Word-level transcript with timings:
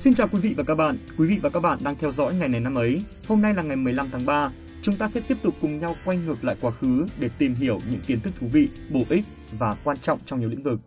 Xin 0.00 0.14
chào 0.14 0.28
quý 0.28 0.40
vị 0.40 0.54
và 0.56 0.62
các 0.62 0.74
bạn. 0.74 0.98
Quý 1.18 1.28
vị 1.28 1.38
và 1.42 1.50
các 1.50 1.60
bạn 1.60 1.78
đang 1.82 1.94
theo 1.96 2.12
dõi 2.12 2.34
ngày 2.34 2.48
này 2.48 2.60
năm 2.60 2.74
ấy. 2.74 3.00
Hôm 3.28 3.42
nay 3.42 3.54
là 3.54 3.62
ngày 3.62 3.76
15 3.76 4.08
tháng 4.12 4.26
3. 4.26 4.52
Chúng 4.82 4.96
ta 4.96 5.08
sẽ 5.08 5.20
tiếp 5.28 5.36
tục 5.42 5.54
cùng 5.60 5.78
nhau 5.78 5.94
quay 6.04 6.18
ngược 6.26 6.44
lại 6.44 6.56
quá 6.60 6.70
khứ 6.70 7.06
để 7.18 7.30
tìm 7.38 7.54
hiểu 7.54 7.78
những 7.90 8.00
kiến 8.06 8.20
thức 8.20 8.32
thú 8.40 8.46
vị, 8.52 8.68
bổ 8.90 9.00
ích 9.08 9.24
và 9.58 9.76
quan 9.84 9.96
trọng 9.96 10.18
trong 10.26 10.40
nhiều 10.40 10.48
lĩnh 10.48 10.62
vực. 10.62 10.80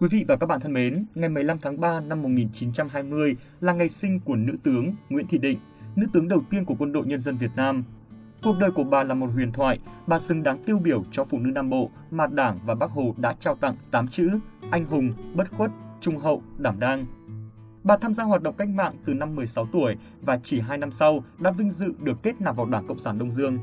Quý 0.00 0.08
vị 0.10 0.24
và 0.28 0.36
các 0.36 0.46
bạn 0.46 0.60
thân 0.60 0.72
mến, 0.72 1.06
ngày 1.14 1.28
15 1.28 1.58
tháng 1.62 1.80
3 1.80 2.00
năm 2.00 2.22
1920 2.22 3.36
là 3.60 3.72
ngày 3.72 3.88
sinh 3.88 4.20
của 4.20 4.36
nữ 4.36 4.52
tướng 4.62 4.94
Nguyễn 5.08 5.26
Thị 5.26 5.38
Định, 5.38 5.58
nữ 5.96 6.06
tướng 6.12 6.28
đầu 6.28 6.42
tiên 6.50 6.64
của 6.64 6.74
quân 6.78 6.92
đội 6.92 7.06
nhân 7.06 7.20
dân 7.20 7.36
Việt 7.36 7.50
Nam. 7.56 7.84
Cuộc 8.42 8.58
đời 8.58 8.70
của 8.70 8.84
bà 8.84 9.04
là 9.04 9.14
một 9.14 9.26
huyền 9.34 9.52
thoại, 9.52 9.78
bà 10.06 10.18
xứng 10.18 10.42
đáng 10.42 10.58
tiêu 10.66 10.78
biểu 10.78 11.04
cho 11.12 11.24
phụ 11.24 11.38
nữ 11.38 11.50
Nam 11.50 11.70
Bộ 11.70 11.90
mà 12.10 12.26
Đảng 12.26 12.58
và 12.64 12.74
Bác 12.74 12.90
Hồ 12.90 13.14
đã 13.16 13.34
trao 13.40 13.54
tặng 13.54 13.76
8 13.90 14.08
chữ 14.08 14.30
anh 14.70 14.84
hùng, 14.84 15.12
bất 15.34 15.50
khuất, 15.50 15.70
trung 16.00 16.18
hậu, 16.18 16.42
đảm 16.58 16.80
đang. 16.80 17.06
Bà 17.84 17.96
tham 17.96 18.14
gia 18.14 18.24
hoạt 18.24 18.42
động 18.42 18.54
cách 18.58 18.68
mạng 18.68 18.94
từ 19.04 19.14
năm 19.14 19.34
16 19.36 19.66
tuổi 19.72 19.96
và 20.20 20.40
chỉ 20.42 20.60
2 20.60 20.78
năm 20.78 20.90
sau 20.90 21.24
đã 21.38 21.50
vinh 21.50 21.70
dự 21.70 21.92
được 22.00 22.22
kết 22.22 22.40
nạp 22.40 22.56
vào 22.56 22.66
Đảng 22.66 22.86
Cộng 22.86 22.98
sản 22.98 23.18
Đông 23.18 23.30
Dương. 23.30 23.58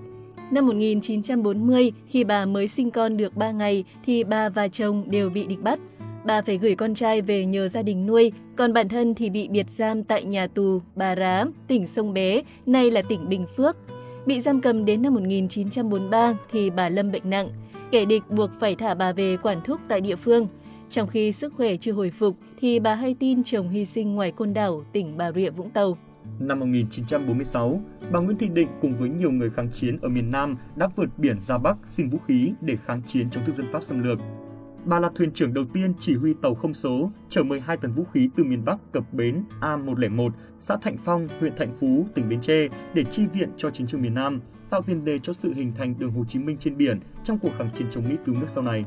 Năm 0.51 0.67
1940, 0.67 1.91
khi 2.07 2.23
bà 2.23 2.45
mới 2.45 2.67
sinh 2.67 2.91
con 2.91 3.17
được 3.17 3.35
3 3.35 3.51
ngày 3.51 3.83
thì 4.05 4.23
bà 4.23 4.49
và 4.49 4.67
chồng 4.67 5.03
đều 5.07 5.29
bị 5.29 5.45
địch 5.45 5.61
bắt. 5.61 5.79
Bà 6.25 6.41
phải 6.41 6.57
gửi 6.57 6.75
con 6.75 6.93
trai 6.93 7.21
về 7.21 7.45
nhờ 7.45 7.67
gia 7.67 7.81
đình 7.81 8.05
nuôi, 8.05 8.31
còn 8.55 8.73
bản 8.73 8.89
thân 8.89 9.15
thì 9.15 9.29
bị 9.29 9.47
biệt 9.47 9.69
giam 9.69 10.03
tại 10.03 10.25
nhà 10.25 10.47
tù 10.47 10.81
Bà 10.95 11.15
Rá, 11.15 11.45
tỉnh 11.67 11.87
Sông 11.87 12.13
Bé, 12.13 12.41
nay 12.65 12.91
là 12.91 13.01
tỉnh 13.01 13.29
Bình 13.29 13.45
Phước. 13.57 13.77
Bị 14.25 14.41
giam 14.41 14.61
cầm 14.61 14.85
đến 14.85 15.01
năm 15.01 15.13
1943 15.13 16.33
thì 16.51 16.69
bà 16.69 16.89
lâm 16.89 17.11
bệnh 17.11 17.29
nặng. 17.29 17.49
Kẻ 17.91 18.05
địch 18.05 18.23
buộc 18.29 18.49
phải 18.59 18.75
thả 18.75 18.93
bà 18.93 19.11
về 19.11 19.37
quản 19.37 19.61
thúc 19.61 19.79
tại 19.87 20.01
địa 20.01 20.15
phương. 20.15 20.47
Trong 20.89 21.07
khi 21.07 21.31
sức 21.31 21.53
khỏe 21.57 21.75
chưa 21.77 21.91
hồi 21.91 22.09
phục 22.09 22.35
thì 22.59 22.79
bà 22.79 22.95
hay 22.95 23.15
tin 23.19 23.43
chồng 23.43 23.69
hy 23.69 23.85
sinh 23.85 24.15
ngoài 24.15 24.31
côn 24.31 24.53
đảo, 24.53 24.83
tỉnh 24.93 25.17
Bà 25.17 25.31
Rịa 25.31 25.49
Vũng 25.49 25.69
Tàu. 25.69 25.97
Năm 26.39 26.59
1946, 26.59 27.81
bà 28.11 28.19
Nguyễn 28.19 28.37
Thị 28.37 28.49
Định 28.53 28.67
cùng 28.81 28.95
với 28.95 29.09
nhiều 29.09 29.31
người 29.31 29.49
kháng 29.49 29.71
chiến 29.71 29.97
ở 30.01 30.09
miền 30.09 30.31
Nam 30.31 30.57
đã 30.75 30.87
vượt 30.95 31.09
biển 31.17 31.39
ra 31.39 31.57
Bắc 31.57 31.77
xin 31.87 32.09
vũ 32.09 32.17
khí 32.27 32.51
để 32.61 32.75
kháng 32.85 33.01
chiến 33.07 33.29
chống 33.29 33.45
thực 33.45 33.55
dân 33.55 33.67
Pháp 33.73 33.83
xâm 33.83 34.03
lược. 34.03 34.19
Bà 34.85 34.99
là 34.99 35.09
thuyền 35.15 35.31
trưởng 35.31 35.53
đầu 35.53 35.65
tiên 35.73 35.93
chỉ 35.99 36.15
huy 36.15 36.33
tàu 36.41 36.55
không 36.55 36.73
số 36.73 37.11
chở 37.29 37.43
12 37.43 37.77
tấn 37.77 37.91
vũ 37.91 38.03
khí 38.13 38.29
từ 38.35 38.43
miền 38.43 38.65
Bắc 38.65 38.91
cập 38.91 39.13
bến 39.13 39.43
A101, 39.61 40.29
xã 40.59 40.77
Thạnh 40.77 40.97
Phong, 41.05 41.27
huyện 41.39 41.55
Thạnh 41.55 41.77
Phú, 41.79 42.05
tỉnh 42.15 42.29
Bến 42.29 42.41
Tre 42.41 42.67
để 42.93 43.03
chi 43.11 43.23
viện 43.33 43.49
cho 43.57 43.69
chiến 43.69 43.87
trường 43.87 44.01
miền 44.01 44.13
Nam, 44.13 44.41
tạo 44.69 44.81
tiền 44.81 45.05
đề 45.05 45.19
cho 45.23 45.33
sự 45.33 45.53
hình 45.53 45.71
thành 45.77 45.95
đường 45.99 46.11
Hồ 46.11 46.25
Chí 46.29 46.39
Minh 46.39 46.57
trên 46.57 46.77
biển 46.77 46.99
trong 47.23 47.39
cuộc 47.39 47.51
kháng 47.57 47.69
chiến 47.73 47.87
chống 47.91 48.09
Mỹ 48.09 48.15
cứu 48.25 48.35
nước 48.35 48.49
sau 48.49 48.63
này. 48.63 48.85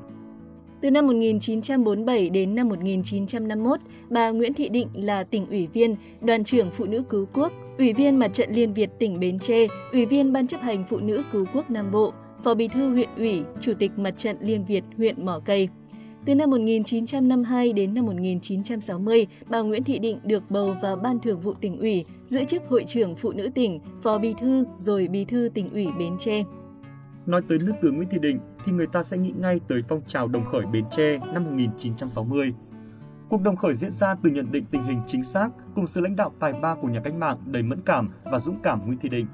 Từ 0.81 0.91
năm 0.91 1.07
1947 1.07 2.31
đến 2.31 2.55
năm 2.55 2.69
1951, 2.69 3.81
bà 4.11 4.31
Nguyễn 4.31 4.55
Thị 4.55 4.69
Định 4.69 4.89
là 4.95 5.25
tỉnh 5.25 5.47
ủy 5.47 5.67
viên, 5.67 5.97
đoàn 6.21 6.45
trưởng 6.45 6.71
Phụ 6.71 6.85
nữ 6.85 7.03
Cứu 7.09 7.27
Quốc, 7.35 7.53
ủy 7.79 7.93
viên 7.93 8.19
Mặt 8.19 8.29
trận 8.29 8.51
Liên 8.53 8.75
Việt 8.75 8.91
tỉnh 8.99 9.21
Bến 9.21 9.39
Tre, 9.39 9.67
ủy 9.93 10.07
viên 10.07 10.33
Ban 10.33 10.47
chấp 10.47 10.61
hành 10.61 10.85
Phụ 10.89 11.01
nữ 11.01 11.23
Cứu 11.33 11.45
Quốc 11.55 11.71
Nam 11.71 11.91
Bộ, 11.93 12.13
phó 12.45 12.55
bí 12.55 12.69
thư 12.69 12.93
huyện 12.93 13.09
ủy, 13.17 13.43
chủ 13.61 13.73
tịch 13.79 13.91
Mặt 13.97 14.15
trận 14.19 14.37
Liên 14.41 14.65
Việt 14.65 14.85
huyện 14.97 15.27
Mỏ 15.27 15.41
Cây. 15.45 15.69
Từ 16.25 16.35
năm 16.35 16.51
1952 16.51 17.73
đến 17.73 17.95
năm 17.95 18.07
1960, 18.07 19.27
bà 19.49 19.61
Nguyễn 19.61 19.85
Thị 19.85 19.99
Định 19.99 20.19
được 20.25 20.51
bầu 20.51 20.75
vào 20.83 20.97
Ban 20.97 21.21
Thường 21.21 21.41
vụ 21.41 21.55
tỉnh 21.55 21.79
ủy, 21.79 22.05
giữ 22.27 22.45
chức 22.45 22.63
Hội 22.69 22.85
trưởng 22.89 23.17
Phụ 23.17 23.33
nữ 23.33 23.51
tỉnh, 23.55 23.81
Phó 24.03 24.19
Bí 24.19 24.35
thư 24.41 24.65
rồi 24.79 25.09
Bí 25.09 25.25
thư 25.25 25.49
tỉnh 25.55 25.73
ủy 25.73 25.87
Bến 25.99 26.17
Tre. 26.19 26.43
Nói 27.27 27.43
tới 27.49 27.59
nữ 27.59 27.73
tướng 27.83 27.97
Nguyễn 27.97 28.09
Thị 28.09 28.19
Định 28.21 28.39
thì 28.65 28.73
người 28.73 28.87
ta 28.87 29.03
sẽ 29.03 29.17
nghĩ 29.17 29.33
ngay 29.41 29.61
tới 29.69 29.83
phong 29.89 30.01
trào 30.07 30.29
đồng 30.29 30.45
khởi 30.45 30.67
Bến 30.67 30.85
Tre 30.97 31.19
năm 31.33 31.45
1960. 31.45 32.53
Cuộc 33.29 33.43
đồng 33.43 33.57
khởi 33.57 33.75
diễn 33.75 33.91
ra 33.91 34.15
từ 34.23 34.31
nhận 34.31 34.53
định 34.53 34.65
tình 34.71 34.85
hình 34.85 35.01
chính 35.07 35.23
xác 35.23 35.49
cùng 35.75 35.87
sự 35.87 36.01
lãnh 36.01 36.17
đạo 36.17 36.33
tài 36.41 36.53
ba 36.53 36.75
của 36.75 36.89
nhà 36.89 37.01
cách 37.05 37.15
mạng 37.15 37.39
đầy 37.47 37.63
mẫn 37.63 37.81
cảm 37.85 38.09
và 38.25 38.39
dũng 38.39 38.61
cảm 38.63 38.87
Nguyễn 38.87 38.99
Thị 38.99 39.09
Định. 39.09 39.27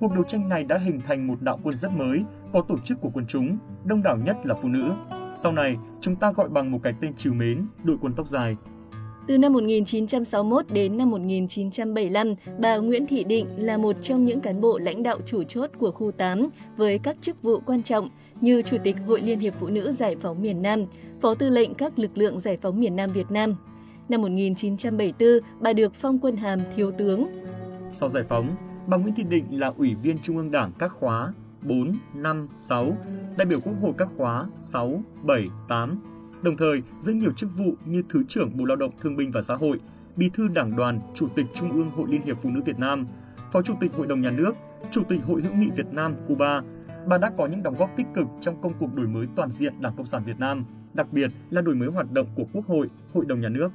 Cuộc 0.00 0.14
đấu 0.14 0.24
tranh 0.28 0.48
này 0.48 0.64
đã 0.64 0.78
hình 0.78 1.00
thành 1.06 1.26
một 1.26 1.42
đạo 1.42 1.60
quân 1.62 1.76
rất 1.76 1.92
mới, 1.92 2.24
có 2.52 2.62
tổ 2.68 2.78
chức 2.84 3.00
của 3.00 3.10
quần 3.14 3.26
chúng, 3.26 3.58
đông 3.84 4.02
đảo 4.02 4.16
nhất 4.16 4.36
là 4.44 4.54
phụ 4.62 4.68
nữ. 4.68 4.92
Sau 5.34 5.52
này, 5.52 5.76
chúng 6.00 6.16
ta 6.16 6.32
gọi 6.32 6.48
bằng 6.48 6.70
một 6.70 6.78
cái 6.82 6.94
tên 7.00 7.14
trìu 7.14 7.32
mến, 7.34 7.66
đội 7.84 7.96
quân 8.00 8.12
tóc 8.16 8.28
dài. 8.28 8.56
Từ 9.26 9.38
năm 9.38 9.52
1961 9.52 10.66
đến 10.72 10.98
năm 10.98 11.10
1975, 11.10 12.34
bà 12.58 12.76
Nguyễn 12.76 13.06
Thị 13.06 13.24
Định 13.24 13.46
là 13.56 13.76
một 13.76 13.96
trong 14.02 14.24
những 14.24 14.40
cán 14.40 14.60
bộ 14.60 14.78
lãnh 14.78 15.02
đạo 15.02 15.18
chủ 15.26 15.42
chốt 15.42 15.70
của 15.78 15.90
khu 15.90 16.12
8 16.12 16.48
với 16.76 16.98
các 16.98 17.16
chức 17.20 17.42
vụ 17.42 17.60
quan 17.60 17.82
trọng 17.82 18.08
như 18.40 18.62
Chủ 18.62 18.76
tịch 18.84 18.96
Hội 19.06 19.20
Liên 19.20 19.38
hiệp 19.38 19.54
Phụ 19.60 19.68
nữ 19.68 19.92
Giải 19.92 20.16
phóng 20.20 20.42
miền 20.42 20.62
Nam, 20.62 20.84
Phó 21.20 21.34
Tư 21.34 21.50
lệnh 21.50 21.74
các 21.74 21.98
lực 21.98 22.18
lượng 22.18 22.40
Giải 22.40 22.58
phóng 22.62 22.80
miền 22.80 22.96
Nam 22.96 23.12
Việt 23.12 23.30
Nam. 23.30 23.56
Năm 24.08 24.22
1974, 24.22 25.28
bà 25.60 25.72
được 25.72 25.94
phong 25.94 26.18
quân 26.18 26.36
hàm 26.36 26.60
thiếu 26.76 26.92
tướng. 26.92 27.26
Sau 27.90 28.08
giải 28.08 28.22
phóng, 28.28 28.48
bà 28.86 28.96
Nguyễn 28.96 29.14
Thị 29.14 29.22
Định 29.22 29.44
là 29.60 29.72
Ủy 29.78 29.94
viên 30.02 30.18
Trung 30.18 30.36
ương 30.36 30.50
Đảng 30.50 30.72
các 30.78 30.88
khóa 30.88 31.32
4, 31.62 31.98
5, 32.14 32.48
6, 32.60 32.96
đại 33.36 33.46
biểu 33.46 33.60
Quốc 33.60 33.74
hội 33.82 33.92
các 33.98 34.08
khóa 34.16 34.46
6, 34.60 35.02
7, 35.22 35.48
8, 35.68 35.98
đồng 36.42 36.56
thời 36.56 36.82
giữ 37.00 37.12
nhiều 37.12 37.32
chức 37.32 37.50
vụ 37.56 37.74
như 37.84 38.02
Thứ 38.08 38.24
trưởng 38.28 38.56
Bộ 38.56 38.64
Lao 38.64 38.76
động 38.76 38.92
Thương 39.00 39.16
binh 39.16 39.30
và 39.30 39.42
Xã 39.42 39.54
hội, 39.54 39.80
Bí 40.16 40.30
thư 40.34 40.48
Đảng 40.48 40.76
đoàn, 40.76 41.00
Chủ 41.14 41.28
tịch 41.34 41.46
Trung 41.54 41.72
ương 41.72 41.90
Hội 41.90 42.08
Liên 42.10 42.22
hiệp 42.22 42.36
Phụ 42.42 42.50
nữ 42.50 42.60
Việt 42.64 42.78
Nam, 42.78 43.06
Phó 43.52 43.62
Chủ 43.62 43.74
tịch 43.80 43.92
Hội 43.94 44.06
đồng 44.06 44.20
Nhà 44.20 44.30
nước, 44.30 44.52
Chủ 44.90 45.02
tịch 45.08 45.20
Hội 45.26 45.42
hữu 45.42 45.54
nghị 45.54 45.70
Việt 45.76 45.86
Nam 45.92 46.14
Cuba. 46.28 46.62
Bà 47.06 47.18
đã 47.18 47.32
có 47.38 47.46
những 47.46 47.62
đóng 47.62 47.74
góp 47.78 47.90
tích 47.96 48.06
cực 48.14 48.26
trong 48.40 48.62
công 48.62 48.72
cuộc 48.80 48.94
đổi 48.94 49.06
mới 49.06 49.26
toàn 49.36 49.50
diện 49.50 49.74
Đảng 49.80 49.96
Cộng 49.96 50.06
sản 50.06 50.22
Việt 50.26 50.38
Nam, 50.38 50.64
đặc 50.94 51.06
biệt 51.12 51.30
là 51.50 51.60
đổi 51.60 51.74
mới 51.74 51.88
hoạt 51.88 52.12
động 52.12 52.26
của 52.36 52.44
Quốc 52.52 52.66
hội, 52.66 52.88
Hội 53.14 53.24
đồng 53.24 53.40
Nhà 53.40 53.48
nước. 53.48 53.68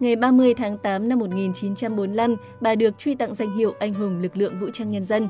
Ngày 0.00 0.16
30 0.16 0.54
tháng 0.54 0.78
8 0.78 1.08
năm 1.08 1.18
1945, 1.18 2.36
bà 2.60 2.74
được 2.74 2.98
truy 2.98 3.14
tặng 3.14 3.34
danh 3.34 3.56
hiệu 3.56 3.74
Anh 3.78 3.94
hùng 3.94 4.20
lực 4.20 4.36
lượng 4.36 4.60
vũ 4.60 4.70
trang 4.72 4.90
nhân 4.90 5.04
dân. 5.04 5.28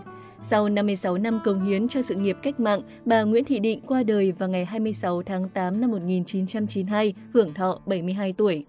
Sau 0.50 0.68
56 0.68 1.18
năm 1.18 1.40
công 1.44 1.64
hiến 1.64 1.88
cho 1.88 2.02
sự 2.02 2.14
nghiệp 2.14 2.36
cách 2.42 2.60
mạng, 2.60 2.80
bà 3.04 3.22
Nguyễn 3.22 3.44
Thị 3.44 3.58
Định 3.58 3.80
qua 3.86 4.02
đời 4.02 4.32
vào 4.32 4.48
ngày 4.48 4.64
26 4.64 5.22
tháng 5.22 5.48
8 5.48 5.80
năm 5.80 5.90
1992, 5.90 7.14
hưởng 7.34 7.54
thọ 7.54 7.80
72 7.86 8.32
tuổi. 8.32 8.64